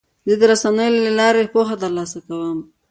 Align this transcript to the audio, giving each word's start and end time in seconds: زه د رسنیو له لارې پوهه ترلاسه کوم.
زه 0.29 0.35
د 0.39 0.43
رسنیو 0.51 1.01
له 1.05 1.11
لارې 1.19 1.51
پوهه 1.53 1.75
ترلاسه 1.83 2.19
کوم. 2.27 2.59